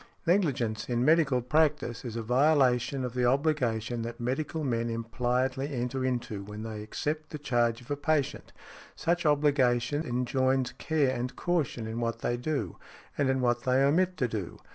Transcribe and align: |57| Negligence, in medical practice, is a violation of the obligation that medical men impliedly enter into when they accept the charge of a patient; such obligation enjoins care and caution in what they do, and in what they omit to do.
|57| 0.25 0.27
Negligence, 0.35 0.89
in 0.89 1.05
medical 1.05 1.43
practice, 1.43 2.03
is 2.03 2.15
a 2.15 2.23
violation 2.23 3.05
of 3.05 3.13
the 3.13 3.23
obligation 3.25 4.01
that 4.01 4.19
medical 4.19 4.63
men 4.63 4.89
impliedly 4.89 5.71
enter 5.71 6.03
into 6.03 6.41
when 6.43 6.63
they 6.63 6.81
accept 6.81 7.29
the 7.29 7.37
charge 7.37 7.81
of 7.81 7.91
a 7.91 7.95
patient; 7.95 8.51
such 8.95 9.27
obligation 9.27 10.03
enjoins 10.03 10.71
care 10.79 11.15
and 11.15 11.35
caution 11.35 11.85
in 11.85 11.99
what 11.99 12.21
they 12.21 12.35
do, 12.35 12.77
and 13.15 13.29
in 13.29 13.41
what 13.41 13.61
they 13.61 13.83
omit 13.83 14.17
to 14.17 14.27
do. 14.27 14.57